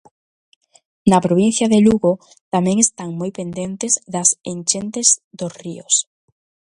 Na 1.09 1.19
provincia 1.25 1.65
de 1.73 1.79
Lugo 1.85 2.11
tamén 2.53 2.77
están 2.85 3.09
moi 3.19 3.31
pendentes 3.39 3.93
das 4.13 4.29
enchentes 4.53 5.07
dos 5.39 5.53
ríos. 5.63 5.93